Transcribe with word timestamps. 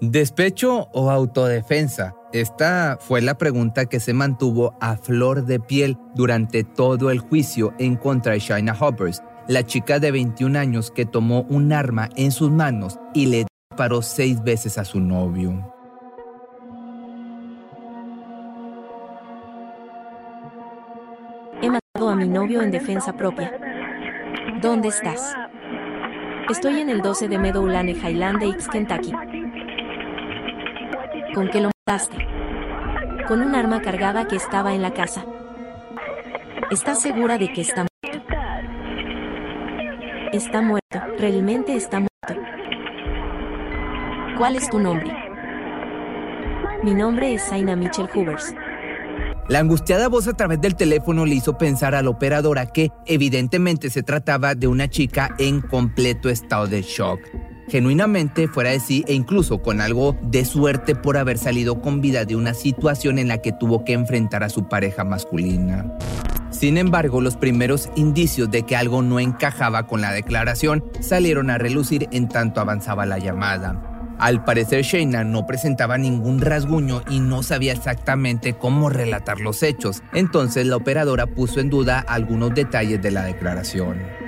¿Despecho 0.00 0.88
o 0.92 1.10
autodefensa? 1.10 2.14
Esta 2.32 2.98
fue 3.00 3.22
la 3.22 3.38
pregunta 3.38 3.86
que 3.86 4.00
se 4.00 4.12
mantuvo 4.12 4.74
a 4.80 4.96
flor 4.96 5.44
de 5.44 5.60
piel 5.60 5.96
durante 6.14 6.64
todo 6.64 7.10
el 7.10 7.20
juicio 7.20 7.72
en 7.78 7.96
contra 7.96 8.32
de 8.32 8.40
Shaina 8.40 8.76
Hoppers, 8.78 9.22
la 9.46 9.62
chica 9.62 10.00
de 10.00 10.10
21 10.10 10.58
años 10.58 10.90
que 10.90 11.06
tomó 11.06 11.42
un 11.42 11.72
arma 11.72 12.08
en 12.16 12.32
sus 12.32 12.50
manos 12.50 12.98
y 13.14 13.26
le 13.26 13.46
disparó 13.70 14.02
seis 14.02 14.42
veces 14.42 14.78
a 14.78 14.84
su 14.84 14.98
novio. 14.98 15.72
He 21.62 21.70
matado 21.70 22.10
a 22.10 22.16
mi 22.16 22.28
novio 22.28 22.62
en 22.62 22.72
defensa 22.72 23.12
propia. 23.12 23.52
¿Dónde 24.60 24.88
estás? 24.88 25.34
Estoy 26.50 26.80
en 26.80 26.90
el 26.90 27.00
12 27.00 27.28
de 27.28 27.38
Meadowlane 27.38 27.92
Highland 27.92 28.42
Kentucky. 28.70 29.12
¿Con 31.34 31.48
qué 31.48 31.60
lo 31.60 31.70
mataste? 31.84 32.16
Con 33.26 33.42
un 33.42 33.56
arma 33.56 33.82
cargada 33.82 34.28
que 34.28 34.36
estaba 34.36 34.72
en 34.72 34.82
la 34.82 34.94
casa. 34.94 35.26
¿Estás 36.70 37.02
segura 37.02 37.38
de 37.38 37.52
que 37.52 37.62
está 37.62 37.84
muerto? 38.02 38.28
Está 40.32 40.62
muerto, 40.62 41.00
realmente 41.18 41.74
está 41.74 41.98
muerto. 41.98 42.40
¿Cuál 44.38 44.54
es 44.54 44.70
tu 44.70 44.78
nombre? 44.78 45.12
Mi 46.84 46.94
nombre 46.94 47.34
es 47.34 47.42
Zaina 47.42 47.74
Mitchell 47.74 48.08
Hoovers. 48.14 48.54
La 49.48 49.58
angustiada 49.58 50.08
voz 50.08 50.28
a 50.28 50.34
través 50.34 50.60
del 50.60 50.76
teléfono 50.76 51.26
le 51.26 51.34
hizo 51.34 51.58
pensar 51.58 51.96
a 51.96 52.02
la 52.02 52.10
operadora 52.10 52.66
que 52.66 52.92
evidentemente 53.06 53.90
se 53.90 54.04
trataba 54.04 54.54
de 54.54 54.68
una 54.68 54.88
chica 54.88 55.34
en 55.38 55.60
completo 55.60 56.30
estado 56.30 56.68
de 56.68 56.82
shock 56.82 57.20
genuinamente 57.68 58.48
fuera 58.48 58.70
de 58.70 58.80
sí 58.80 59.04
e 59.06 59.14
incluso 59.14 59.62
con 59.62 59.80
algo 59.80 60.16
de 60.22 60.44
suerte 60.44 60.94
por 60.94 61.16
haber 61.16 61.38
salido 61.38 61.80
con 61.80 62.00
vida 62.00 62.24
de 62.24 62.36
una 62.36 62.54
situación 62.54 63.18
en 63.18 63.28
la 63.28 63.38
que 63.38 63.52
tuvo 63.52 63.84
que 63.84 63.92
enfrentar 63.92 64.42
a 64.42 64.48
su 64.48 64.68
pareja 64.68 65.04
masculina. 65.04 65.86
Sin 66.50 66.78
embargo, 66.78 67.20
los 67.20 67.36
primeros 67.36 67.90
indicios 67.96 68.50
de 68.50 68.62
que 68.62 68.76
algo 68.76 69.02
no 69.02 69.18
encajaba 69.18 69.86
con 69.86 70.00
la 70.00 70.12
declaración 70.12 70.84
salieron 71.00 71.50
a 71.50 71.58
relucir 71.58 72.08
en 72.12 72.28
tanto 72.28 72.60
avanzaba 72.60 73.06
la 73.06 73.18
llamada. 73.18 73.90
Al 74.18 74.44
parecer, 74.44 74.82
Shayna 74.82 75.24
no 75.24 75.46
presentaba 75.46 75.98
ningún 75.98 76.40
rasguño 76.40 77.02
y 77.10 77.18
no 77.18 77.42
sabía 77.42 77.72
exactamente 77.72 78.54
cómo 78.54 78.88
relatar 78.88 79.40
los 79.40 79.62
hechos, 79.64 80.02
entonces 80.12 80.66
la 80.66 80.76
operadora 80.76 81.26
puso 81.26 81.58
en 81.58 81.70
duda 81.70 81.98
algunos 81.98 82.54
detalles 82.54 83.02
de 83.02 83.10
la 83.10 83.24
declaración. 83.24 84.23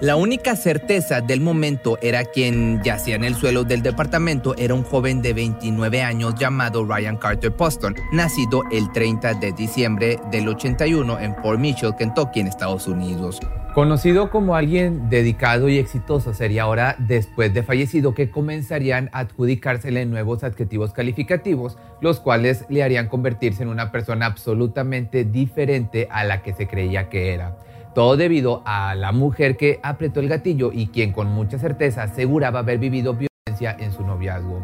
La 0.00 0.16
única 0.16 0.56
certeza 0.56 1.20
del 1.20 1.42
momento 1.42 1.98
era 2.00 2.24
quien 2.24 2.82
yacía 2.82 3.16
en 3.16 3.24
el 3.24 3.34
suelo 3.34 3.64
del 3.64 3.82
departamento 3.82 4.54
era 4.56 4.72
un 4.72 4.82
joven 4.82 5.20
de 5.20 5.34
29 5.34 6.00
años 6.00 6.36
llamado 6.36 6.86
Ryan 6.86 7.18
Carter 7.18 7.54
Poston, 7.54 7.94
nacido 8.10 8.62
el 8.72 8.90
30 8.92 9.34
de 9.34 9.52
diciembre 9.52 10.18
del 10.30 10.48
81 10.48 11.20
en 11.20 11.36
Fort 11.36 11.60
Mitchell, 11.60 11.94
Kentucky, 11.94 12.40
en 12.40 12.46
Estados 12.46 12.88
Unidos. 12.88 13.40
Conocido 13.74 14.30
como 14.30 14.56
alguien 14.56 15.10
dedicado 15.10 15.68
y 15.68 15.76
exitoso, 15.76 16.32
sería 16.32 16.62
ahora 16.62 16.96
después 16.98 17.52
de 17.52 17.62
fallecido 17.62 18.14
que 18.14 18.30
comenzarían 18.30 19.10
a 19.12 19.18
adjudicársele 19.18 20.06
nuevos 20.06 20.44
adjetivos 20.44 20.94
calificativos, 20.94 21.76
los 22.00 22.20
cuales 22.20 22.64
le 22.70 22.82
harían 22.82 23.08
convertirse 23.08 23.64
en 23.64 23.68
una 23.68 23.92
persona 23.92 24.24
absolutamente 24.24 25.24
diferente 25.24 26.08
a 26.10 26.24
la 26.24 26.42
que 26.42 26.54
se 26.54 26.66
creía 26.66 27.10
que 27.10 27.34
era. 27.34 27.58
Todo 27.94 28.16
debido 28.16 28.62
a 28.64 28.94
la 28.94 29.12
mujer 29.12 29.56
que 29.56 29.80
apretó 29.82 30.20
el 30.20 30.28
gatillo 30.28 30.70
y 30.72 30.88
quien 30.88 31.12
con 31.12 31.28
mucha 31.28 31.58
certeza 31.58 32.04
aseguraba 32.04 32.60
haber 32.60 32.78
vivido 32.78 33.14
violencia 33.14 33.76
en 33.78 33.92
su 33.92 34.04
noviazgo. 34.04 34.62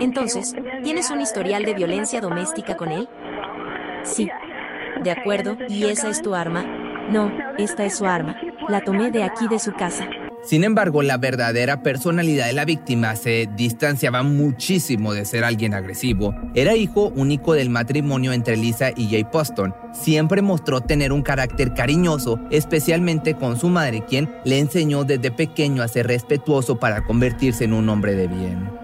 Entonces, 0.00 0.54
¿tienes 0.82 1.10
un 1.10 1.20
historial 1.20 1.64
de 1.64 1.74
violencia 1.74 2.20
doméstica 2.20 2.76
con 2.76 2.90
él? 2.90 3.08
Sí. 4.02 4.30
De 5.02 5.10
acuerdo, 5.10 5.56
¿y 5.68 5.84
esa 5.84 6.08
es 6.08 6.22
tu 6.22 6.34
arma? 6.34 6.64
No, 7.10 7.30
esta 7.58 7.84
es 7.84 7.98
su 7.98 8.06
arma. 8.06 8.36
La 8.68 8.80
tomé 8.80 9.10
de 9.10 9.22
aquí 9.24 9.46
de 9.48 9.58
su 9.58 9.72
casa. 9.72 10.08
Sin 10.44 10.64
embargo, 10.64 11.02
la 11.02 11.18
verdadera 11.18 11.82
personalidad 11.82 12.46
de 12.46 12.52
la 12.52 12.64
víctima 12.64 13.14
se 13.14 13.48
distanciaba 13.56 14.24
muchísimo 14.24 15.14
de 15.14 15.24
ser 15.24 15.44
alguien 15.44 15.72
agresivo. 15.72 16.34
Era 16.54 16.74
hijo 16.74 17.12
único 17.14 17.54
del 17.54 17.70
matrimonio 17.70 18.32
entre 18.32 18.56
Lisa 18.56 18.90
y 18.96 19.08
Jay 19.08 19.22
Poston. 19.22 19.72
Siempre 19.92 20.42
mostró 20.42 20.80
tener 20.80 21.12
un 21.12 21.22
carácter 21.22 21.74
cariñoso, 21.74 22.40
especialmente 22.50 23.34
con 23.34 23.56
su 23.58 23.68
madre, 23.68 24.04
quien 24.04 24.34
le 24.44 24.58
enseñó 24.58 25.04
desde 25.04 25.30
pequeño 25.30 25.82
a 25.82 25.88
ser 25.88 26.08
respetuoso 26.08 26.78
para 26.80 27.04
convertirse 27.04 27.64
en 27.64 27.72
un 27.72 27.88
hombre 27.88 28.16
de 28.16 28.26
bien. 28.26 28.81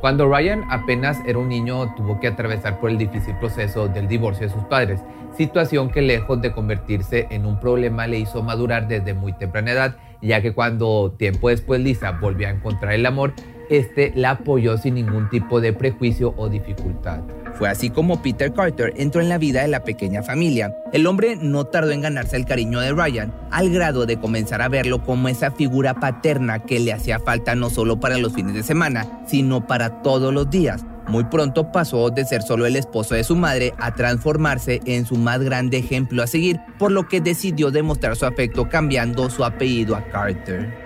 Cuando 0.00 0.28
Ryan 0.28 0.64
apenas 0.70 1.18
era 1.26 1.38
un 1.38 1.48
niño, 1.48 1.94
tuvo 1.96 2.20
que 2.20 2.28
atravesar 2.28 2.78
por 2.80 2.90
el 2.90 2.98
difícil 2.98 3.34
proceso 3.36 3.88
del 3.88 4.08
divorcio 4.08 4.46
de 4.46 4.52
sus 4.52 4.62
padres, 4.64 5.00
situación 5.36 5.90
que 5.90 6.02
lejos 6.02 6.40
de 6.40 6.52
convertirse 6.52 7.26
en 7.30 7.46
un 7.46 7.58
problema 7.58 8.06
le 8.06 8.18
hizo 8.18 8.42
madurar 8.42 8.88
desde 8.88 9.14
muy 9.14 9.32
temprana 9.32 9.72
edad, 9.72 9.96
ya 10.20 10.42
que 10.42 10.52
cuando 10.52 11.14
tiempo 11.16 11.48
después 11.48 11.80
Lisa 11.80 12.12
volvió 12.12 12.48
a 12.48 12.50
encontrar 12.50 12.92
el 12.92 13.06
amor, 13.06 13.32
este 13.70 14.12
la 14.14 14.30
apoyó 14.30 14.78
sin 14.78 14.94
ningún 14.94 15.28
tipo 15.30 15.60
de 15.60 15.72
prejuicio 15.72 16.34
o 16.36 16.48
dificultad. 16.48 17.20
Fue 17.54 17.68
así 17.68 17.88
como 17.88 18.20
Peter 18.20 18.52
Carter 18.52 18.92
entró 18.96 19.22
en 19.22 19.30
la 19.30 19.38
vida 19.38 19.62
de 19.62 19.68
la 19.68 19.82
pequeña 19.82 20.22
familia. 20.22 20.74
El 20.92 21.06
hombre 21.06 21.36
no 21.36 21.64
tardó 21.64 21.90
en 21.90 22.02
ganarse 22.02 22.36
el 22.36 22.44
cariño 22.44 22.80
de 22.80 22.92
Ryan, 22.92 23.32
al 23.50 23.70
grado 23.70 24.04
de 24.04 24.18
comenzar 24.18 24.60
a 24.60 24.68
verlo 24.68 25.02
como 25.02 25.28
esa 25.28 25.50
figura 25.50 25.94
paterna 25.94 26.58
que 26.58 26.80
le 26.80 26.92
hacía 26.92 27.18
falta 27.18 27.54
no 27.54 27.70
solo 27.70 27.98
para 27.98 28.18
los 28.18 28.34
fines 28.34 28.54
de 28.54 28.62
semana, 28.62 29.06
sino 29.26 29.66
para 29.66 30.02
todos 30.02 30.34
los 30.34 30.50
días. 30.50 30.84
Muy 31.08 31.24
pronto 31.24 31.70
pasó 31.70 32.10
de 32.10 32.24
ser 32.24 32.42
solo 32.42 32.66
el 32.66 32.76
esposo 32.76 33.14
de 33.14 33.24
su 33.24 33.36
madre 33.36 33.72
a 33.78 33.94
transformarse 33.94 34.80
en 34.86 35.06
su 35.06 35.16
más 35.16 35.40
grande 35.40 35.78
ejemplo 35.78 36.22
a 36.22 36.26
seguir, 36.26 36.60
por 36.78 36.90
lo 36.90 37.08
que 37.08 37.20
decidió 37.20 37.70
demostrar 37.70 38.16
su 38.16 38.26
afecto 38.26 38.68
cambiando 38.68 39.30
su 39.30 39.44
apellido 39.44 39.94
a 39.94 40.02
Carter. 40.08 40.85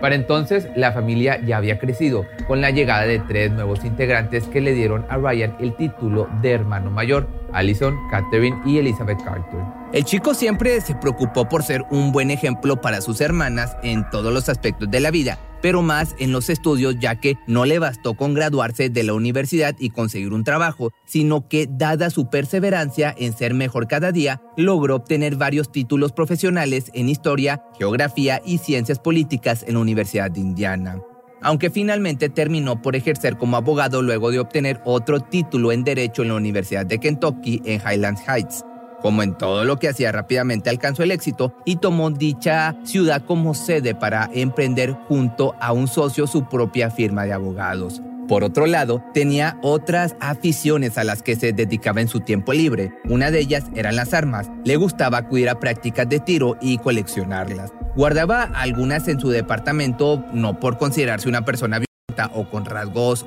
Para 0.00 0.14
entonces, 0.14 0.68
la 0.76 0.92
familia 0.92 1.40
ya 1.44 1.56
había 1.56 1.78
crecido, 1.78 2.26
con 2.46 2.60
la 2.60 2.70
llegada 2.70 3.02
de 3.02 3.18
tres 3.20 3.50
nuevos 3.50 3.84
integrantes 3.84 4.44
que 4.44 4.60
le 4.60 4.72
dieron 4.72 5.06
a 5.08 5.16
Ryan 5.16 5.56
el 5.58 5.74
título 5.74 6.28
de 6.42 6.52
hermano 6.52 6.90
mayor, 6.90 7.28
Allison, 7.52 7.96
Catherine 8.10 8.58
y 8.64 8.78
Elizabeth 8.78 9.22
Carter. 9.24 9.60
El 9.92 10.04
chico 10.04 10.34
siempre 10.34 10.80
se 10.80 10.94
preocupó 10.94 11.48
por 11.48 11.62
ser 11.62 11.84
un 11.90 12.12
buen 12.12 12.30
ejemplo 12.30 12.80
para 12.80 13.00
sus 13.00 13.20
hermanas 13.20 13.76
en 13.82 14.08
todos 14.10 14.32
los 14.32 14.48
aspectos 14.48 14.90
de 14.90 15.00
la 15.00 15.10
vida, 15.10 15.38
pero 15.66 15.82
más 15.82 16.14
en 16.20 16.30
los 16.30 16.48
estudios 16.48 16.94
ya 17.00 17.16
que 17.16 17.38
no 17.48 17.64
le 17.64 17.80
bastó 17.80 18.14
con 18.14 18.34
graduarse 18.34 18.88
de 18.88 19.02
la 19.02 19.14
universidad 19.14 19.74
y 19.80 19.90
conseguir 19.90 20.32
un 20.32 20.44
trabajo, 20.44 20.92
sino 21.06 21.48
que 21.48 21.66
dada 21.68 22.10
su 22.10 22.30
perseverancia 22.30 23.12
en 23.18 23.36
ser 23.36 23.52
mejor 23.52 23.88
cada 23.88 24.12
día, 24.12 24.40
logró 24.56 24.94
obtener 24.94 25.34
varios 25.34 25.72
títulos 25.72 26.12
profesionales 26.12 26.92
en 26.94 27.08
historia, 27.08 27.64
geografía 27.76 28.40
y 28.46 28.58
ciencias 28.58 29.00
políticas 29.00 29.64
en 29.66 29.74
la 29.74 29.80
Universidad 29.80 30.30
de 30.30 30.38
Indiana 30.38 31.02
aunque 31.42 31.70
finalmente 31.70 32.28
terminó 32.28 32.80
por 32.80 32.96
ejercer 32.96 33.36
como 33.36 33.56
abogado 33.56 34.02
luego 34.02 34.30
de 34.30 34.40
obtener 34.40 34.80
otro 34.84 35.20
título 35.20 35.70
en 35.70 35.84
Derecho 35.84 36.22
en 36.22 36.28
la 36.28 36.34
Universidad 36.34 36.86
de 36.86 36.98
Kentucky 36.98 37.60
en 37.64 37.80
Highlands 37.80 38.22
Heights. 38.26 38.64
Como 39.00 39.22
en 39.22 39.36
todo 39.36 39.64
lo 39.64 39.78
que 39.78 39.88
hacía 39.88 40.12
rápidamente 40.12 40.70
alcanzó 40.70 41.02
el 41.02 41.10
éxito 41.10 41.54
y 41.64 41.76
tomó 41.76 42.10
dicha 42.10 42.76
ciudad 42.84 43.24
como 43.24 43.54
sede 43.54 43.94
para 43.94 44.30
emprender 44.32 44.94
junto 45.08 45.54
a 45.60 45.72
un 45.72 45.88
socio 45.88 46.26
su 46.26 46.48
propia 46.48 46.90
firma 46.90 47.24
de 47.24 47.32
abogados. 47.32 48.02
Por 48.28 48.42
otro 48.42 48.66
lado, 48.66 49.04
tenía 49.14 49.56
otras 49.62 50.16
aficiones 50.18 50.98
a 50.98 51.04
las 51.04 51.22
que 51.22 51.36
se 51.36 51.52
dedicaba 51.52 52.00
en 52.00 52.08
su 52.08 52.20
tiempo 52.20 52.52
libre. 52.52 52.92
Una 53.08 53.30
de 53.30 53.38
ellas 53.38 53.64
eran 53.76 53.94
las 53.94 54.14
armas. 54.14 54.50
Le 54.64 54.76
gustaba 54.76 55.18
acudir 55.18 55.48
a 55.48 55.60
prácticas 55.60 56.08
de 56.08 56.18
tiro 56.18 56.56
y 56.60 56.78
coleccionarlas. 56.78 57.72
Guardaba 57.94 58.42
algunas 58.42 59.06
en 59.06 59.20
su 59.20 59.30
departamento 59.30 60.24
no 60.32 60.58
por 60.58 60.76
considerarse 60.76 61.28
una 61.28 61.44
persona 61.44 61.78
violenta 61.78 62.36
o 62.36 62.50
con 62.50 62.64
rasgos 62.64 63.26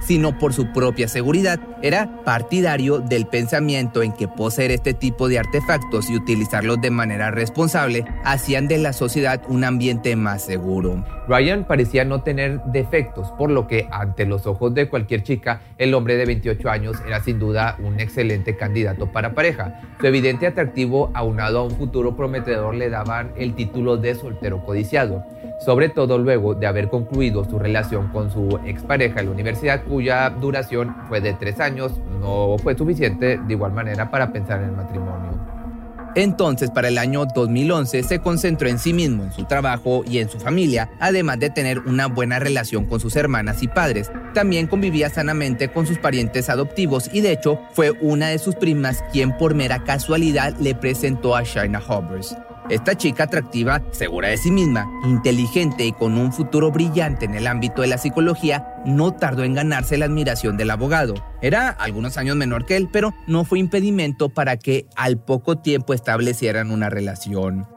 sino 0.00 0.38
por 0.38 0.52
su 0.52 0.72
propia 0.72 1.08
seguridad. 1.08 1.58
Era 1.82 2.22
partidario 2.24 2.98
del 2.98 3.26
pensamiento 3.26 4.02
en 4.02 4.12
que 4.12 4.28
poseer 4.28 4.70
este 4.70 4.92
tipo 4.92 5.28
de 5.28 5.38
artefactos 5.38 6.10
y 6.10 6.16
utilizarlos 6.16 6.80
de 6.80 6.90
manera 6.90 7.30
responsable 7.30 8.04
hacían 8.24 8.68
de 8.68 8.78
la 8.78 8.92
sociedad 8.92 9.40
un 9.48 9.64
ambiente 9.64 10.14
más 10.14 10.42
seguro. 10.42 11.04
Ryan 11.28 11.64
parecía 11.64 12.04
no 12.04 12.22
tener 12.22 12.60
defectos, 12.66 13.32
por 13.32 13.50
lo 13.50 13.66
que 13.66 13.88
ante 13.90 14.26
los 14.26 14.46
ojos 14.46 14.74
de 14.74 14.88
cualquier 14.88 15.22
chica, 15.22 15.62
el 15.78 15.94
hombre 15.94 16.16
de 16.16 16.26
28 16.26 16.68
años 16.70 16.96
era 17.06 17.22
sin 17.22 17.38
duda 17.38 17.76
un 17.82 17.98
excelente 17.98 18.56
candidato 18.56 19.10
para 19.10 19.34
pareja. 19.34 19.80
Su 19.98 20.06
evidente 20.06 20.46
atractivo, 20.46 21.10
aunado 21.14 21.60
a 21.60 21.64
un 21.64 21.72
futuro 21.72 22.14
prometedor, 22.14 22.74
le 22.74 22.90
daban 22.90 23.32
el 23.36 23.54
título 23.54 23.96
de 23.96 24.14
soltero 24.14 24.62
codiciado 24.64 25.24
sobre 25.58 25.88
todo 25.88 26.18
luego 26.18 26.54
de 26.54 26.66
haber 26.66 26.88
concluido 26.88 27.44
su 27.44 27.58
relación 27.58 28.08
con 28.08 28.30
su 28.30 28.58
expareja 28.64 29.20
en 29.20 29.26
la 29.26 29.32
universidad, 29.32 29.84
cuya 29.84 30.30
duración 30.30 30.94
fue 31.08 31.20
de 31.20 31.34
tres 31.34 31.60
años, 31.60 31.92
no 32.20 32.56
fue 32.62 32.76
suficiente 32.76 33.38
de 33.38 33.52
igual 33.52 33.72
manera 33.72 34.10
para 34.10 34.32
pensar 34.32 34.62
en 34.62 34.70
el 34.70 34.76
matrimonio. 34.76 35.56
Entonces, 36.16 36.70
para 36.70 36.88
el 36.88 36.96
año 36.96 37.26
2011 37.26 38.02
se 38.02 38.20
concentró 38.20 38.68
en 38.68 38.78
sí 38.78 38.94
mismo, 38.94 39.24
en 39.24 39.32
su 39.34 39.44
trabajo 39.44 40.02
y 40.08 40.18
en 40.18 40.30
su 40.30 40.40
familia, 40.40 40.88
además 40.98 41.38
de 41.38 41.50
tener 41.50 41.80
una 41.80 42.06
buena 42.06 42.38
relación 42.38 42.86
con 42.86 43.00
sus 43.00 43.16
hermanas 43.16 43.62
y 43.62 43.68
padres. 43.68 44.10
También 44.32 44.66
convivía 44.66 45.10
sanamente 45.10 45.68
con 45.68 45.86
sus 45.86 45.98
parientes 45.98 46.48
adoptivos 46.48 47.10
y 47.12 47.20
de 47.20 47.32
hecho 47.32 47.60
fue 47.72 47.90
una 48.00 48.28
de 48.28 48.38
sus 48.38 48.54
primas 48.54 49.04
quien 49.12 49.36
por 49.36 49.54
mera 49.54 49.84
casualidad 49.84 50.56
le 50.58 50.74
presentó 50.74 51.36
a 51.36 51.42
Shaina 51.42 51.80
Hobbers. 51.80 52.34
Esta 52.68 52.96
chica 52.96 53.24
atractiva, 53.24 53.80
segura 53.92 54.28
de 54.28 54.36
sí 54.36 54.50
misma, 54.50 54.90
inteligente 55.04 55.84
y 55.84 55.92
con 55.92 56.18
un 56.18 56.32
futuro 56.32 56.72
brillante 56.72 57.24
en 57.24 57.36
el 57.36 57.46
ámbito 57.46 57.82
de 57.82 57.88
la 57.88 57.96
psicología, 57.96 58.82
no 58.84 59.12
tardó 59.12 59.44
en 59.44 59.54
ganarse 59.54 59.96
la 59.96 60.06
admiración 60.06 60.56
del 60.56 60.70
abogado. 60.70 61.14
Era 61.40 61.68
algunos 61.68 62.16
años 62.16 62.34
menor 62.34 62.66
que 62.66 62.76
él, 62.76 62.88
pero 62.90 63.14
no 63.28 63.44
fue 63.44 63.60
impedimento 63.60 64.30
para 64.30 64.56
que 64.56 64.86
al 64.96 65.16
poco 65.16 65.58
tiempo 65.58 65.94
establecieran 65.94 66.72
una 66.72 66.90
relación. 66.90 67.68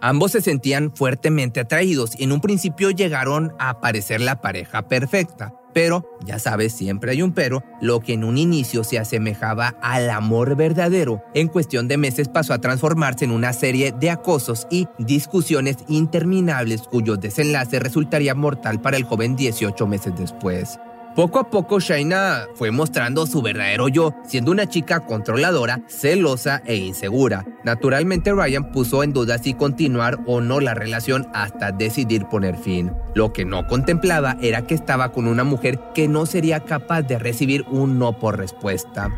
Ambos 0.00 0.32
se 0.32 0.40
sentían 0.40 0.94
fuertemente 0.94 1.60
atraídos 1.60 2.18
y 2.18 2.24
en 2.24 2.32
un 2.32 2.40
principio 2.40 2.90
llegaron 2.90 3.52
a 3.58 3.80
parecer 3.80 4.22
la 4.22 4.40
pareja 4.40 4.88
perfecta. 4.88 5.52
Pero, 5.78 6.04
ya 6.26 6.40
sabes, 6.40 6.72
siempre 6.72 7.12
hay 7.12 7.22
un 7.22 7.30
pero, 7.30 7.62
lo 7.80 8.00
que 8.00 8.14
en 8.14 8.24
un 8.24 8.36
inicio 8.36 8.82
se 8.82 8.98
asemejaba 8.98 9.76
al 9.80 10.10
amor 10.10 10.56
verdadero, 10.56 11.22
en 11.34 11.46
cuestión 11.46 11.86
de 11.86 11.96
meses 11.96 12.26
pasó 12.26 12.52
a 12.52 12.58
transformarse 12.58 13.26
en 13.26 13.30
una 13.30 13.52
serie 13.52 13.92
de 13.92 14.10
acosos 14.10 14.66
y 14.72 14.88
discusiones 14.98 15.76
interminables 15.86 16.82
cuyo 16.82 17.16
desenlace 17.16 17.78
resultaría 17.78 18.34
mortal 18.34 18.80
para 18.80 18.96
el 18.96 19.04
joven 19.04 19.36
18 19.36 19.86
meses 19.86 20.14
después. 20.18 20.80
Poco 21.18 21.40
a 21.40 21.50
poco 21.50 21.80
Shaina 21.80 22.46
fue 22.54 22.70
mostrando 22.70 23.26
su 23.26 23.42
verdadero 23.42 23.88
yo, 23.88 24.14
siendo 24.24 24.52
una 24.52 24.66
chica 24.66 25.00
controladora, 25.00 25.80
celosa 25.88 26.62
e 26.64 26.76
insegura. 26.76 27.44
Naturalmente 27.64 28.32
Ryan 28.32 28.70
puso 28.70 29.02
en 29.02 29.12
duda 29.12 29.38
si 29.38 29.54
continuar 29.54 30.20
o 30.26 30.40
no 30.40 30.60
la 30.60 30.74
relación 30.74 31.26
hasta 31.34 31.72
decidir 31.72 32.26
poner 32.26 32.56
fin. 32.56 32.92
Lo 33.16 33.32
que 33.32 33.44
no 33.44 33.66
contemplaba 33.66 34.36
era 34.40 34.68
que 34.68 34.74
estaba 34.74 35.10
con 35.10 35.26
una 35.26 35.42
mujer 35.42 35.80
que 35.92 36.06
no 36.06 36.24
sería 36.24 36.60
capaz 36.60 37.02
de 37.02 37.18
recibir 37.18 37.64
un 37.68 37.98
no 37.98 38.16
por 38.20 38.38
respuesta. 38.38 39.10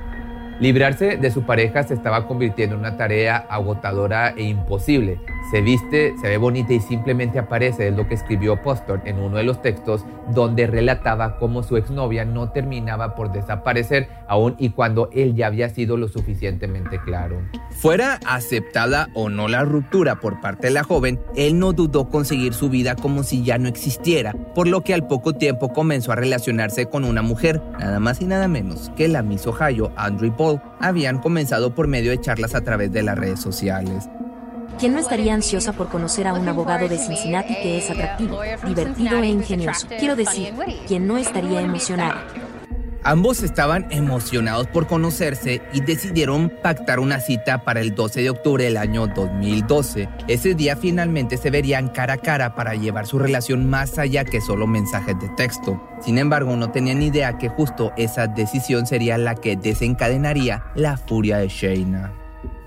Librarse 0.58 1.19
de 1.19 1.31
su 1.31 1.43
pareja 1.43 1.82
se 1.82 1.93
estaba 1.93 2.26
convirtiendo 2.26 2.76
en 2.76 2.81
una 2.81 2.97
tarea 2.97 3.37
agotadora 3.37 4.31
e 4.31 4.44
imposible. 4.44 5.20
Se 5.50 5.62
viste, 5.62 6.14
se 6.20 6.28
ve 6.28 6.37
bonita 6.37 6.72
y 6.72 6.81
simplemente 6.81 7.38
aparece, 7.38 7.88
es 7.88 7.96
lo 7.96 8.06
que 8.06 8.14
escribió 8.14 8.62
Poston 8.62 9.02
en 9.04 9.19
uno 9.19 9.37
de 9.37 9.42
los 9.42 9.62
textos 9.62 10.04
donde 10.32 10.66
relataba 10.66 11.38
cómo 11.38 11.62
su 11.62 11.76
exnovia 11.76 12.25
no 12.25 12.52
terminaba 12.52 13.14
por 13.14 13.32
desaparecer 13.32 14.08
aún 14.28 14.54
y 14.58 14.70
cuando 14.70 15.10
él 15.12 15.34
ya 15.34 15.48
había 15.48 15.69
sido 15.69 15.96
lo 15.96 16.08
suficientemente 16.08 17.00
claro. 17.00 17.42
Fuera 17.70 18.20
aceptada 18.26 19.08
o 19.14 19.28
no 19.28 19.48
la 19.48 19.64
ruptura 19.64 20.20
por 20.20 20.40
parte 20.40 20.69
de 20.69 20.75
la 20.75 20.84
joven, 20.84 21.19
él 21.34 21.58
no 21.58 21.72
dudó 21.72 22.08
conseguir 22.08 22.54
su 22.54 22.70
vida 22.70 22.94
como 22.94 23.25
si 23.25 23.42
ya 23.42 23.58
no 23.58 23.69
existiera, 23.69 24.32
por 24.54 24.69
lo 24.69 24.82
que 24.82 24.94
al 24.94 25.06
poco 25.06 25.32
tiempo 25.32 25.72
comenzó 25.72 26.12
a 26.12 26.16
relacionarse 26.16 26.87
con 26.87 27.04
una 27.04 27.22
mujer, 27.22 27.60
nada 27.78 27.98
más 27.98 28.20
y 28.20 28.26
nada 28.26 28.46
menos 28.46 28.92
que 28.96 29.08
la 29.08 29.22
Miss 29.22 29.46
Ohio, 29.46 29.92
Andrew 29.96 30.34
Paul 30.37 30.60
habían 30.81 31.19
comenzado 31.19 31.75
por 31.75 31.88
medio 31.88 32.10
de 32.10 32.20
charlas 32.20 32.54
a 32.54 32.60
través 32.60 32.92
de 32.92 33.02
las 33.02 33.19
redes 33.19 33.40
sociales. 33.40 34.08
¿Quién 34.80 34.94
no 34.94 34.98
estaría 34.98 35.34
ansiosa 35.34 35.74
por 35.74 35.90
conocer 35.90 36.26
a 36.26 36.32
un 36.32 36.48
abogado 36.48 36.88
de 36.88 36.96
Cincinnati 36.96 37.54
que 37.54 37.76
es 37.76 37.90
atractivo, 37.90 38.40
divertido 38.66 39.22
e 39.22 39.26
ingenioso? 39.26 39.86
Quiero 39.98 40.16
decir, 40.16 40.54
¿quién 40.88 41.06
no 41.06 41.18
estaría 41.18 41.60
emocionado? 41.60 42.18
Ambos 43.02 43.42
estaban 43.42 43.86
emocionados 43.90 44.68
por 44.68 44.86
conocerse 44.86 45.60
y 45.74 45.82
decidieron 45.82 46.50
pactar 46.62 46.98
una 46.98 47.20
cita 47.20 47.62
para 47.62 47.80
el 47.80 47.94
12 47.94 48.22
de 48.22 48.30
octubre 48.30 48.64
del 48.64 48.78
año 48.78 49.06
2012. 49.06 50.08
Ese 50.28 50.54
día 50.54 50.76
finalmente 50.76 51.36
se 51.36 51.50
verían 51.50 51.88
cara 51.88 52.14
a 52.14 52.18
cara 52.18 52.54
para 52.54 52.74
llevar 52.74 53.06
su 53.06 53.18
relación 53.18 53.68
más 53.68 53.98
allá 53.98 54.24
que 54.24 54.40
solo 54.40 54.66
mensajes 54.66 55.18
de 55.20 55.28
texto. 55.30 55.78
Sin 56.00 56.16
embargo, 56.16 56.56
no 56.56 56.70
tenían 56.70 57.02
idea 57.02 57.37
que 57.37 57.50
justo 57.50 57.92
esa 57.99 58.28
decisión 58.28 58.87
sería 58.87 59.18
la 59.18 59.34
que 59.34 59.56
desencadenaría 59.56 60.64
la 60.75 60.96
furia 60.96 61.37
de 61.37 61.49
Shayna. 61.49 62.19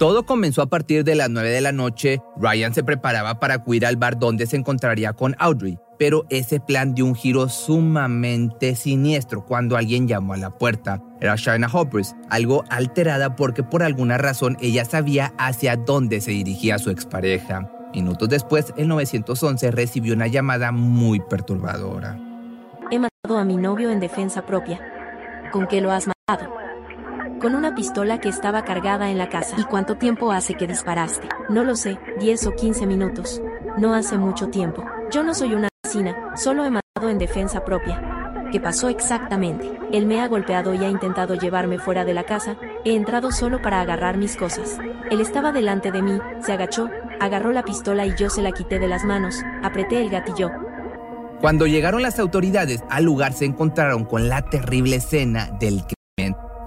Todo 0.04 0.26
comenzó 0.26 0.62
a 0.62 0.66
partir 0.66 1.06
de 1.06 1.16
las 1.16 1.30
9 1.30 1.50
de 1.50 1.62
la 1.62 1.72
noche. 1.72 2.22
Ryan 2.36 2.74
se 2.74 2.84
preparaba 2.84 3.40
para 3.40 3.54
acudir 3.54 3.86
al 3.86 3.96
bar 3.96 4.20
donde 4.20 4.48
se 4.48 4.58
encontraría 4.58 5.14
con 5.14 5.34
Audrey 5.40 5.80
pero 5.98 6.26
ese 6.30 6.60
plan 6.60 6.94
dio 6.94 7.06
un 7.06 7.16
giro 7.16 7.48
sumamente 7.48 8.76
siniestro 8.76 9.46
cuando 9.46 9.78
alguien 9.78 10.06
llamó 10.06 10.34
a 10.34 10.38
la 10.38 10.50
puerta. 10.50 11.02
Era 11.22 11.36
Shaina 11.38 11.70
Hoppers, 11.72 12.14
algo 12.30 12.66
alterada 12.70 13.38
porque 13.38 13.64
por 13.64 13.84
alguna 13.84 14.18
razón 14.18 14.58
ella 14.60 14.84
sabía 14.84 15.34
hacia 15.38 15.78
dónde 15.78 16.20
se 16.20 16.32
dirigía 16.32 16.78
su 16.78 16.90
expareja. 16.90 17.72
Minutos 17.94 18.28
después, 18.28 18.74
el 18.76 18.90
911 18.90 19.72
recibió 19.72 20.14
una 20.14 20.28
llamada 20.28 20.74
muy 20.74 21.22
perturbadora. 21.22 22.20
He 22.92 23.00
matado 23.00 23.38
a 23.38 23.46
mi 23.46 23.56
novio 23.56 23.90
en 23.90 24.02
defensa 24.02 24.46
propia. 24.46 24.82
¿Con 25.54 25.68
qué 25.68 25.80
lo 25.80 25.90
has 25.90 26.06
matado? 26.06 26.63
Con 27.42 27.56
una 27.56 27.76
pistola 27.76 28.20
que 28.20 28.30
estaba 28.30 28.64
cargada 28.64 29.12
en 29.12 29.18
la 29.18 29.30
casa. 29.30 29.56
¿Y 29.60 29.64
cuánto 29.64 29.96
tiempo 29.96 30.32
hace 30.32 30.56
que 30.56 30.68
disparaste? 30.68 31.28
No 31.50 31.64
lo 31.64 31.76
sé, 31.76 32.00
10 32.20 32.48
o 32.48 32.52
15 32.56 32.86
minutos. 32.88 33.42
No 33.78 33.94
hace 33.94 34.18
mucho 34.18 34.48
tiempo. 34.50 34.84
Yo 35.12 35.24
no 35.24 35.34
soy 35.34 35.54
una 35.54 35.70
solo 36.36 36.66
he 36.66 36.72
matado 36.72 37.10
en 37.10 37.18
defensa 37.20 37.64
propia. 37.64 38.02
¿Qué 38.52 38.60
pasó 38.60 38.90
exactamente? 38.90 39.72
Él 39.92 40.06
me 40.06 40.22
ha 40.22 40.28
golpeado 40.28 40.74
y 40.74 40.84
ha 40.84 40.90
intentado 40.90 41.36
llevarme 41.36 41.78
fuera 41.78 42.04
de 42.04 42.14
la 42.14 42.24
casa, 42.24 42.58
he 42.84 42.96
entrado 42.96 43.32
solo 43.32 43.62
para 43.62 43.82
agarrar 43.82 44.18
mis 44.18 44.36
cosas. 44.36 44.80
Él 45.12 45.22
estaba 45.22 45.52
delante 45.52 45.92
de 45.92 46.02
mí, 46.02 46.20
se 46.42 46.52
agachó, 46.52 46.90
agarró 47.20 47.52
la 47.52 47.64
pistola 47.64 48.06
y 48.06 48.16
yo 48.16 48.30
se 48.30 48.42
la 48.42 48.52
quité 48.52 48.80
de 48.80 48.88
las 48.88 49.04
manos, 49.04 49.44
apreté 49.64 50.02
el 50.02 50.10
gatillo. 50.10 50.50
Cuando 51.42 51.68
llegaron 51.68 52.02
las 52.02 52.20
autoridades 52.20 52.84
al 52.90 53.04
lugar 53.04 53.34
se 53.34 53.46
encontraron 53.46 54.06
con 54.06 54.30
la 54.30 54.44
terrible 54.44 54.96
escena 54.96 55.50
del. 55.60 55.84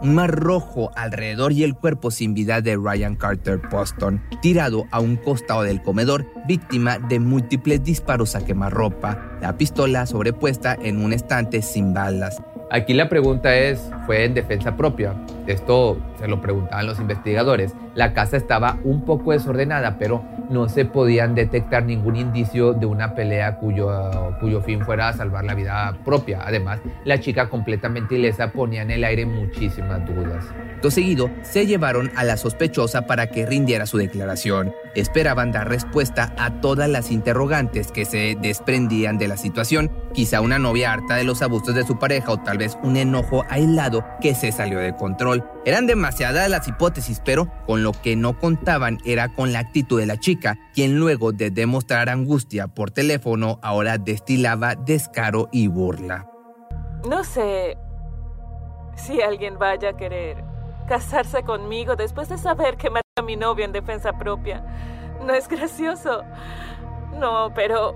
Un 0.03 0.15
mar 0.15 0.31
rojo 0.31 0.91
alrededor 0.95 1.53
y 1.53 1.65
el 1.65 1.75
cuerpo 1.75 2.11
sin 2.11 2.35
vida 2.35 2.61
de 2.61 2.77
Ryan 2.77 3.17
Carter 3.17 3.61
Poston, 3.61 4.23
tirado 4.43 4.85
a 4.91 5.01
un 5.01 5.17
costado 5.17 5.63
del 5.63 5.83
comedor, 5.83 6.27
víctima 6.47 6.99
de 6.99 7.19
múltiples 7.19 7.83
disparos 7.83 8.35
a 8.37 8.45
quemarropa, 8.45 9.39
la 9.41 9.57
pistola 9.57 10.07
sobrepuesta 10.07 10.77
en 10.81 11.05
un 11.05 11.13
estante 11.13 11.63
sin 11.63 11.95
balas. 11.95 12.43
Aquí 12.71 12.95
la 12.95 13.09
pregunta 13.09 13.57
es, 13.57 13.81
¿fue 14.07 14.25
en 14.25 14.35
defensa 14.35 14.77
propia? 14.77 15.15
Esto 15.47 15.99
se 16.19 16.29
lo 16.29 16.41
preguntaban 16.41 16.87
los 16.87 16.99
investigadores. 16.99 17.75
La 17.95 18.13
casa 18.13 18.37
estaba 18.37 18.79
un 18.85 19.05
poco 19.05 19.33
desordenada, 19.33 19.99
pero 19.99 20.25
no 20.49 20.69
se 20.69 20.85
podían 20.85 21.35
detectar 21.35 21.85
ningún 21.85 22.17
indicio 22.17 22.73
de 22.73 22.87
una 22.87 23.15
pelea 23.15 23.57
cuyo, 23.57 23.91
cuyo 24.41 24.61
fin 24.63 24.81
fuera 24.85 25.13
salvar 25.13 25.45
la 25.45 25.55
vida 25.55 25.97
propia. 26.05 26.41
Además, 26.45 26.81
la 27.05 27.19
chica 27.19 27.49
completamente 27.49 28.17
ilesa 28.17 28.53
ponía 28.53 28.83
en 28.83 28.91
el 28.91 29.05
aire 29.05 29.27
muchísimas 29.27 30.05
dudas. 30.07 30.45
Todo 30.81 30.91
seguido, 30.91 31.31
se 31.43 31.67
llevaron 31.67 32.11
a 32.17 32.25
la 32.25 32.37
sospechosa 32.37 33.07
para 33.07 33.29
que 33.29 33.47
rindiera 33.47 33.87
su 33.87 33.99
declaración. 33.99 34.73
Esperaban 34.95 35.51
dar 35.51 35.69
respuesta 35.69 36.35
a 36.39 36.61
todas 36.61 36.89
las 36.89 37.11
interrogantes 37.11 37.93
que 37.93 38.05
se 38.05 38.37
desprendían 38.41 39.19
de 39.19 39.29
la 39.29 39.37
situación, 39.37 39.91
quizá 40.13 40.41
una 40.41 40.59
novia 40.59 40.93
harta 40.93 41.17
de 41.17 41.25
los 41.25 41.43
abusos 41.43 41.75
de 41.75 41.85
su 41.85 41.99
pareja 41.99 42.33
o 42.33 42.39
tal 42.39 42.59
vez 42.59 42.77
un 42.83 42.97
enojo 42.97 43.45
aislado 43.49 43.96
que 44.21 44.35
se 44.35 44.53
salió 44.53 44.79
de 44.79 44.97
control. 44.97 45.45
Eran 45.65 45.87
demasiadas 45.87 46.49
las 46.49 46.67
hipótesis, 46.69 47.21
pero 47.25 47.51
con 47.67 47.83
lo 47.83 47.93
que 47.93 48.17
no 48.17 48.39
contaban 48.39 48.99
era 49.05 49.35
con 49.35 49.53
la 49.53 49.61
actitud 49.61 50.01
de 50.01 50.07
la 50.07 50.19
chica, 50.19 50.59
quien 50.75 50.99
luego 50.99 51.33
de 51.33 51.51
demostrar 51.51 52.09
angustia 52.09 52.69
por 52.69 52.91
teléfono 52.91 53.59
ahora 53.63 53.99
destilaba 53.99 54.75
descaro 54.75 55.49
y 55.53 55.69
burla. 55.69 56.29
No 57.09 57.25
sé 57.25 57.77
si 58.97 59.21
alguien 59.21 59.59
vaya 59.59 59.91
a 59.91 59.97
querer 59.97 60.43
casarse 60.89 61.43
conmigo 61.43 61.97
después 61.97 62.29
de 62.29 62.39
saber 62.39 62.77
que 62.77 62.91
maté 62.91 63.07
a 63.17 63.23
mi 63.23 63.37
novio 63.37 63.65
en 63.65 63.73
defensa 63.73 64.13
propia. 64.19 64.65
No 65.25 65.35
es 65.35 65.49
gracioso. 65.49 66.23
No, 67.19 67.53
pero... 67.55 67.95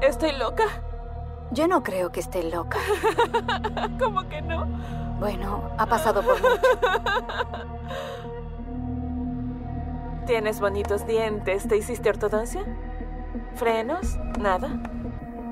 ¿Estoy 0.00 0.32
loca? 0.32 0.64
Yo 1.54 1.68
no 1.68 1.84
creo 1.84 2.10
que 2.10 2.18
esté 2.18 2.42
loca. 2.42 2.78
¿Cómo 4.00 4.28
que 4.28 4.42
no? 4.42 4.66
Bueno, 5.20 5.70
ha 5.78 5.86
pasado 5.86 6.20
por 6.20 6.34
mucho. 6.40 6.56
Tienes 10.26 10.58
bonitos 10.58 11.06
dientes. 11.06 11.68
¿Te 11.68 11.76
hiciste 11.76 12.08
ortodoncia? 12.08 12.64
¿Frenos? 13.54 14.18
¿Nada? 14.40 14.80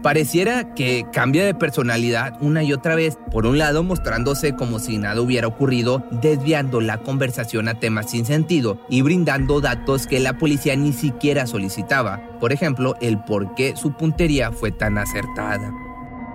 Pareciera 0.03 0.75
que 0.75 1.07
cambia 1.13 1.45
de 1.45 1.55
personalidad 1.55 2.37
una 2.41 2.65
y 2.65 2.73
otra 2.73 2.97
vez, 2.97 3.17
por 3.31 3.47
un 3.47 3.59
lado 3.59 3.85
mostrándose 3.85 4.57
como 4.57 4.81
si 4.81 4.99
nada 4.99 5.21
hubiera 5.21 5.47
ocurrido, 5.47 6.03
desviando 6.11 6.81
la 6.81 6.99
conversación 6.99 7.69
a 7.69 7.79
temas 7.79 8.11
sin 8.11 8.27
sentido 8.27 8.81
y 8.89 9.03
brindando 9.03 9.61
datos 9.61 10.09
que 10.09 10.19
la 10.19 10.39
policía 10.39 10.75
ni 10.75 10.93
siquiera 10.93 11.47
solicitaba, 11.47 12.21
por 12.41 12.53
ejemplo, 12.53 12.97
el 13.01 13.23
por 13.23 13.55
qué 13.55 13.77
su 13.77 13.93
puntería 13.93 14.51
fue 14.51 14.73
tan 14.73 14.99
acertada. 14.99 15.73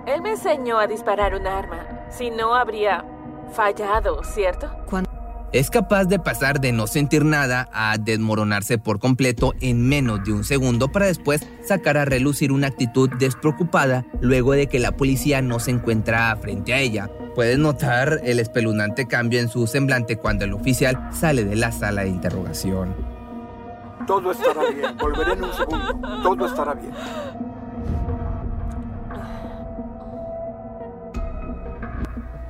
Él 0.08 0.22
me 0.22 0.30
enseñó 0.30 0.78
a 0.78 0.86
disparar 0.86 1.34
un 1.34 1.46
arma, 1.46 1.86
si 2.08 2.30
no 2.30 2.54
habría 2.54 3.04
fallado, 3.52 4.24
¿cierto? 4.24 4.70
es 5.50 5.70
capaz 5.70 6.04
de 6.04 6.18
pasar 6.18 6.60
de 6.60 6.72
no 6.72 6.86
sentir 6.86 7.24
nada 7.24 7.68
a 7.72 7.96
desmoronarse 7.98 8.76
por 8.76 8.98
completo 8.98 9.54
en 9.60 9.86
menos 9.86 10.22
de 10.24 10.32
un 10.32 10.44
segundo 10.44 10.88
para 10.88 11.06
después 11.06 11.46
sacar 11.62 11.96
a 11.96 12.04
relucir 12.04 12.52
una 12.52 12.66
actitud 12.66 13.08
despreocupada 13.18 14.04
luego 14.20 14.52
de 14.52 14.66
que 14.66 14.78
la 14.78 14.92
policía 14.92 15.40
no 15.40 15.58
se 15.58 15.70
encuentra 15.70 16.36
frente 16.36 16.74
a 16.74 16.80
ella. 16.80 17.10
Puedes 17.34 17.58
notar 17.58 18.20
el 18.24 18.40
espeluznante 18.40 19.06
cambio 19.06 19.40
en 19.40 19.48
su 19.48 19.66
semblante 19.66 20.16
cuando 20.16 20.44
el 20.44 20.52
oficial 20.52 21.08
sale 21.12 21.44
de 21.44 21.56
la 21.56 21.72
sala 21.72 22.02
de 22.02 22.10
interrogación. 22.10 22.94
Todo 24.06 24.32
estará 24.32 24.70
bien, 24.70 24.96
volveré 24.98 25.32
en 25.32 25.44
un 25.44 25.52
segundo, 25.54 26.22
todo 26.22 26.46
estará 26.46 26.74
bien. 26.74 26.92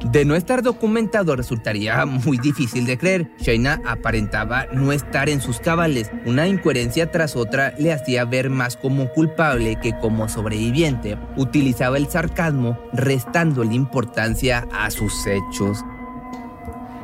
De 0.04 0.24
no 0.24 0.36
estar 0.36 0.62
documentado 0.62 1.34
resultaría 1.34 2.06
muy 2.06 2.38
difícil 2.38 2.86
de 2.86 2.96
creer. 2.96 3.30
Shaina 3.40 3.82
aparentaba 3.84 4.66
no 4.72 4.92
estar 4.92 5.28
en 5.28 5.40
sus 5.40 5.58
cabales. 5.58 6.12
Una 6.24 6.46
incoherencia 6.46 7.10
tras 7.10 7.34
otra 7.34 7.74
le 7.78 7.92
hacía 7.92 8.24
ver 8.24 8.48
más 8.48 8.76
como 8.76 9.08
culpable 9.08 9.76
que 9.82 9.98
como 9.98 10.28
sobreviviente. 10.28 11.18
Utilizaba 11.36 11.96
el 11.96 12.06
sarcasmo, 12.06 12.78
restándole 12.92 13.74
importancia 13.74 14.68
a 14.72 14.88
sus 14.92 15.26
hechos. 15.26 15.84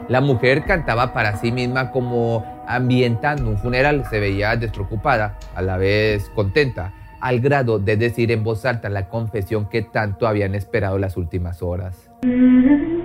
La 0.09 0.21
mujer 0.21 0.65
cantaba 0.65 1.13
para 1.13 1.37
sí 1.39 1.51
misma 1.51 1.91
como 1.91 2.45
ambientando 2.69 3.51
un 3.51 3.59
funeral. 3.59 4.05
Se 4.09 4.21
veía 4.21 4.55
despreocupada, 4.55 5.37
a 5.57 5.63
la 5.63 5.79
vez 5.79 6.31
contenta, 6.35 6.93
al 7.21 7.41
grado 7.41 7.79
de 7.79 7.97
decir 7.97 8.31
en 8.31 8.45
voz 8.45 8.65
alta 8.67 8.89
la 8.89 9.09
confesión 9.09 9.69
que 9.69 9.83
tanto 9.83 10.29
habían 10.29 10.55
esperado 10.55 10.99
las 10.99 11.17
últimas 11.17 11.63
horas. 11.63 12.11
Mm-hmm. 12.25 13.05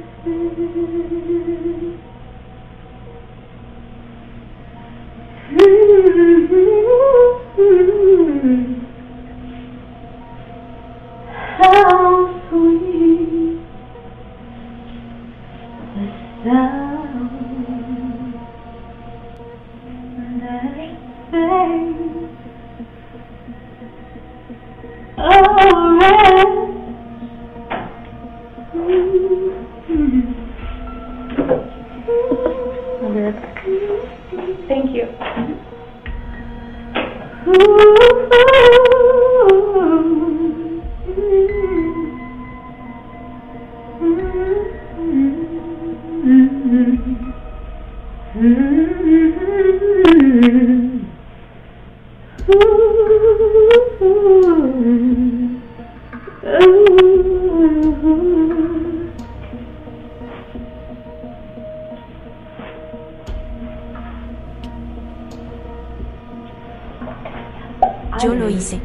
Yo 68.21 68.35
lo 68.35 68.49
hice. 68.49 68.81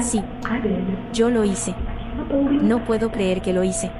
Sí. 0.00 0.22
Yo 1.12 1.30
lo 1.30 1.44
hice. 1.44 1.74
No 2.62 2.84
puedo 2.84 3.10
creer 3.10 3.42
que 3.42 3.52
lo 3.52 3.64
hice. 3.64 3.90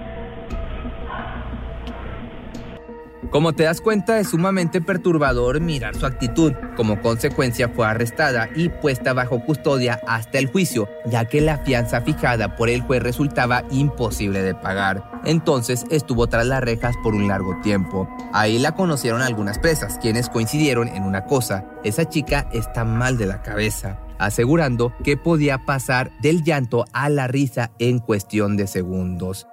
Como 3.31 3.53
te 3.53 3.65
das 3.65 3.81
cuenta, 3.81 4.21
es 4.21 4.29
sumamente 4.29 4.81
perturbador 4.81 5.61
mirar 5.61 5.97
su 5.97 6.07
actitud. 6.07 6.53
Como 6.77 7.01
consecuencia, 7.01 7.69
fue 7.69 7.85
arrestada 7.85 8.49
y 8.55 8.69
puesta 8.69 9.13
bajo 9.13 9.41
custodia 9.41 10.01
hasta 10.07 10.39
el 10.39 10.47
juicio, 10.47 10.89
ya 11.07 11.25
que 11.25 11.41
la 11.41 11.59
fianza 11.59 12.01
fijada 12.01 12.55
por 12.55 12.69
el 12.69 12.83
juez 12.83 13.03
resultaba 13.03 13.65
imposible 13.71 14.43
de 14.43 14.55
pagar. 14.55 15.11
Entonces 15.25 15.85
estuvo 15.91 16.29
tras 16.29 16.47
las 16.47 16.63
rejas 16.63 16.95
por 17.03 17.15
un 17.17 17.27
largo 17.27 17.59
tiempo. 17.61 18.09
Ahí 18.33 18.61
la 18.61 18.77
conocieron 18.77 19.21
algunas 19.21 19.59
presas, 19.59 19.99
quienes 19.99 20.29
coincidieron 20.29 20.87
en 20.87 21.03
una 21.03 21.25
cosa: 21.25 21.65
esa 21.83 22.09
chica 22.09 22.47
está 22.53 22.85
mal 22.85 23.19
de 23.19 23.27
la 23.27 23.43
cabeza 23.43 23.99
asegurando 24.19 24.93
que 25.03 25.17
podía 25.17 25.59
pasar 25.59 26.11
del 26.21 26.43
llanto 26.43 26.85
a 26.93 27.09
la 27.09 27.27
risa 27.27 27.73
en 27.79 27.99
cuestión 27.99 28.57
de 28.57 28.67
segundos. 28.67 29.47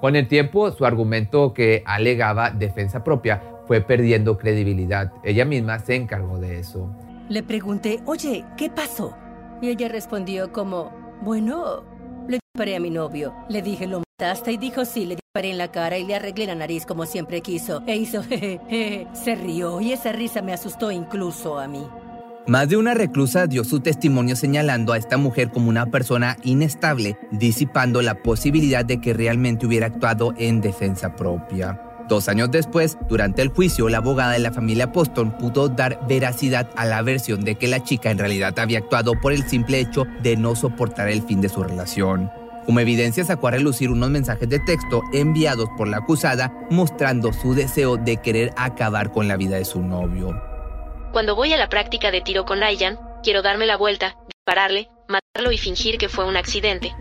Con 0.00 0.14
el 0.14 0.28
tiempo, 0.28 0.70
su 0.72 0.84
argumento 0.84 1.54
que 1.54 1.82
alegaba 1.86 2.50
defensa 2.50 3.02
propia 3.02 3.42
fue 3.66 3.80
perdiendo 3.80 4.38
credibilidad. 4.38 5.12
Ella 5.24 5.44
misma 5.44 5.78
se 5.78 5.96
encargó 5.96 6.38
de 6.38 6.60
eso. 6.60 6.94
Le 7.28 7.42
pregunté, 7.42 8.00
oye, 8.06 8.44
¿qué 8.56 8.70
pasó? 8.70 9.16
Y 9.60 9.68
ella 9.68 9.88
respondió 9.88 10.52
como, 10.52 10.92
bueno, 11.22 11.82
le 12.28 12.38
disparé 12.38 12.76
a 12.76 12.80
mi 12.80 12.90
novio. 12.90 13.34
Le 13.48 13.62
dije, 13.62 13.86
¿lo 13.86 14.02
mataste? 14.20 14.52
Y 14.52 14.56
dijo, 14.58 14.84
sí, 14.84 15.06
le 15.06 15.16
disparé 15.16 15.50
en 15.50 15.58
la 15.58 15.72
cara 15.72 15.98
y 15.98 16.04
le 16.04 16.14
arreglé 16.14 16.46
la 16.46 16.54
nariz 16.54 16.86
como 16.86 17.06
siempre 17.06 17.40
quiso. 17.40 17.82
E 17.86 17.96
hizo, 17.96 18.22
jejeje, 18.22 19.08
se 19.12 19.34
rió 19.34 19.80
y 19.80 19.92
esa 19.92 20.12
risa 20.12 20.42
me 20.42 20.52
asustó 20.52 20.92
incluso 20.92 21.58
a 21.58 21.66
mí. 21.66 21.84
Más 22.48 22.68
de 22.68 22.76
una 22.76 22.94
reclusa 22.94 23.48
dio 23.48 23.64
su 23.64 23.80
testimonio 23.80 24.36
señalando 24.36 24.92
a 24.92 24.98
esta 24.98 25.16
mujer 25.16 25.50
como 25.50 25.68
una 25.68 25.86
persona 25.86 26.36
inestable, 26.44 27.18
disipando 27.32 28.02
la 28.02 28.22
posibilidad 28.22 28.84
de 28.84 29.00
que 29.00 29.12
realmente 29.12 29.66
hubiera 29.66 29.86
actuado 29.86 30.32
en 30.38 30.60
defensa 30.60 31.16
propia. 31.16 31.82
Dos 32.08 32.28
años 32.28 32.52
después, 32.52 32.98
durante 33.08 33.42
el 33.42 33.48
juicio, 33.48 33.88
la 33.88 33.98
abogada 33.98 34.34
de 34.34 34.38
la 34.38 34.52
familia 34.52 34.92
Poston 34.92 35.36
pudo 35.38 35.68
dar 35.68 35.98
veracidad 36.06 36.70
a 36.76 36.84
la 36.84 37.02
versión 37.02 37.42
de 37.42 37.56
que 37.56 37.66
la 37.66 37.82
chica 37.82 38.12
en 38.12 38.18
realidad 38.18 38.56
había 38.60 38.78
actuado 38.78 39.20
por 39.20 39.32
el 39.32 39.42
simple 39.42 39.80
hecho 39.80 40.04
de 40.22 40.36
no 40.36 40.54
soportar 40.54 41.08
el 41.08 41.22
fin 41.22 41.40
de 41.40 41.48
su 41.48 41.64
relación. 41.64 42.30
Como 42.64 42.78
evidencia 42.78 43.24
sacó 43.24 43.48
a 43.48 43.52
relucir 43.52 43.90
unos 43.90 44.10
mensajes 44.10 44.48
de 44.48 44.60
texto 44.60 45.02
enviados 45.12 45.68
por 45.76 45.88
la 45.88 45.96
acusada 45.96 46.52
mostrando 46.70 47.32
su 47.32 47.54
deseo 47.54 47.96
de 47.96 48.18
querer 48.18 48.52
acabar 48.56 49.10
con 49.10 49.26
la 49.26 49.36
vida 49.36 49.56
de 49.56 49.64
su 49.64 49.82
novio. 49.82 50.40
Cuando 51.12 51.34
voy 51.34 51.52
a 51.52 51.56
la 51.56 51.68
práctica 51.68 52.10
de 52.10 52.20
tiro 52.20 52.44
con 52.44 52.60
Ryan, 52.60 52.98
quiero 53.22 53.42
darme 53.42 53.66
la 53.66 53.76
vuelta, 53.76 54.16
dispararle, 54.28 54.88
matarlo 55.08 55.52
y 55.52 55.58
fingir 55.58 55.98
que 55.98 56.08
fue 56.08 56.26
un 56.26 56.36
accidente. 56.36 56.94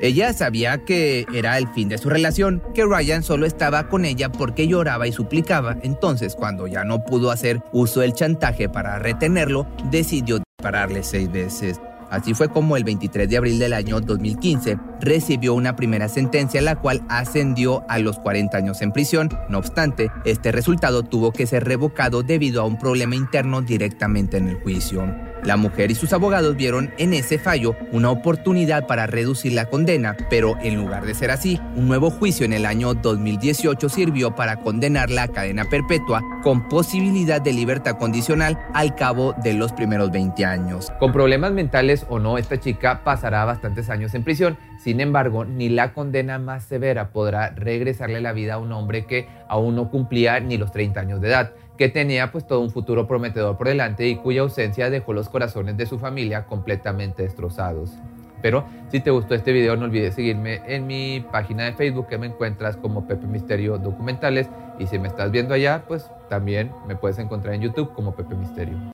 Ella 0.00 0.32
sabía 0.32 0.84
que 0.84 1.24
era 1.32 1.56
el 1.56 1.68
fin 1.68 1.88
de 1.88 1.98
su 1.98 2.10
relación, 2.10 2.62
que 2.74 2.84
Ryan 2.84 3.22
solo 3.22 3.46
estaba 3.46 3.88
con 3.88 4.04
ella 4.04 4.30
porque 4.30 4.68
lloraba 4.68 5.06
y 5.06 5.12
suplicaba. 5.12 5.76
Entonces, 5.82 6.34
cuando 6.34 6.66
ya 6.66 6.84
no 6.84 7.04
pudo 7.04 7.30
hacer 7.30 7.62
uso 7.72 8.00
del 8.00 8.12
chantaje 8.12 8.68
para 8.68 8.98
retenerlo, 8.98 9.66
decidió 9.90 10.40
dispararle 10.58 11.02
seis 11.02 11.30
veces. 11.30 11.80
Así 12.14 12.32
fue 12.32 12.48
como 12.48 12.76
el 12.76 12.84
23 12.84 13.28
de 13.28 13.36
abril 13.36 13.58
del 13.58 13.72
año 13.72 14.00
2015 14.00 14.78
recibió 15.00 15.54
una 15.54 15.74
primera 15.74 16.08
sentencia 16.08 16.62
la 16.62 16.76
cual 16.76 17.02
ascendió 17.08 17.84
a 17.88 17.98
los 17.98 18.18
40 18.20 18.56
años 18.56 18.82
en 18.82 18.92
prisión. 18.92 19.28
No 19.48 19.58
obstante, 19.58 20.10
este 20.24 20.52
resultado 20.52 21.02
tuvo 21.02 21.32
que 21.32 21.46
ser 21.46 21.64
revocado 21.64 22.22
debido 22.22 22.62
a 22.62 22.66
un 22.66 22.78
problema 22.78 23.16
interno 23.16 23.62
directamente 23.62 24.36
en 24.36 24.48
el 24.48 24.60
juicio. 24.60 25.33
La 25.44 25.58
mujer 25.58 25.90
y 25.90 25.94
sus 25.94 26.14
abogados 26.14 26.56
vieron 26.56 26.94
en 26.96 27.12
ese 27.12 27.38
fallo 27.38 27.76
una 27.92 28.10
oportunidad 28.10 28.86
para 28.86 29.06
reducir 29.06 29.52
la 29.52 29.66
condena, 29.66 30.16
pero 30.30 30.56
en 30.62 30.76
lugar 30.76 31.04
de 31.04 31.12
ser 31.12 31.30
así, 31.30 31.60
un 31.76 31.86
nuevo 31.86 32.10
juicio 32.10 32.46
en 32.46 32.54
el 32.54 32.64
año 32.64 32.94
2018 32.94 33.90
sirvió 33.90 34.34
para 34.34 34.56
condenarla 34.56 35.24
a 35.24 35.28
cadena 35.28 35.66
perpetua 35.66 36.22
con 36.42 36.66
posibilidad 36.68 37.42
de 37.42 37.52
libertad 37.52 37.98
condicional 37.98 38.58
al 38.72 38.94
cabo 38.94 39.34
de 39.42 39.52
los 39.52 39.72
primeros 39.72 40.10
20 40.10 40.46
años. 40.46 40.90
Con 40.98 41.12
problemas 41.12 41.52
mentales 41.52 42.06
o 42.08 42.18
no, 42.18 42.38
esta 42.38 42.58
chica 42.58 43.04
pasará 43.04 43.44
bastantes 43.44 43.90
años 43.90 44.14
en 44.14 44.24
prisión. 44.24 44.56
Sin 44.82 45.00
embargo, 45.00 45.44
ni 45.44 45.68
la 45.68 45.92
condena 45.92 46.38
más 46.38 46.64
severa 46.64 47.10
podrá 47.10 47.50
regresarle 47.50 48.22
la 48.22 48.32
vida 48.32 48.54
a 48.54 48.58
un 48.58 48.72
hombre 48.72 49.04
que 49.04 49.28
aún 49.46 49.76
no 49.76 49.90
cumplía 49.90 50.40
ni 50.40 50.56
los 50.56 50.72
30 50.72 51.00
años 51.00 51.20
de 51.20 51.28
edad 51.28 51.52
que 51.76 51.88
tenía 51.88 52.30
pues 52.30 52.46
todo 52.46 52.60
un 52.60 52.70
futuro 52.70 53.06
prometedor 53.06 53.56
por 53.56 53.68
delante 53.68 54.06
y 54.08 54.16
cuya 54.16 54.42
ausencia 54.42 54.90
dejó 54.90 55.12
los 55.12 55.28
corazones 55.28 55.76
de 55.76 55.86
su 55.86 55.98
familia 55.98 56.46
completamente 56.46 57.22
destrozados. 57.22 57.90
Pero 58.42 58.64
si 58.90 59.00
te 59.00 59.10
gustó 59.10 59.34
este 59.34 59.52
video 59.52 59.76
no 59.76 59.86
olvides 59.86 60.14
seguirme 60.14 60.60
en 60.66 60.86
mi 60.86 61.24
página 61.32 61.64
de 61.64 61.72
Facebook 61.72 62.08
que 62.08 62.18
me 62.18 62.26
encuentras 62.26 62.76
como 62.76 63.06
Pepe 63.06 63.26
Misterio 63.26 63.78
Documentales 63.78 64.48
y 64.78 64.86
si 64.86 64.98
me 64.98 65.08
estás 65.08 65.30
viendo 65.30 65.54
allá 65.54 65.84
pues 65.88 66.10
también 66.28 66.70
me 66.86 66.94
puedes 66.94 67.18
encontrar 67.18 67.54
en 67.54 67.62
YouTube 67.62 67.92
como 67.94 68.14
Pepe 68.14 68.34
Misterio. 68.34 68.93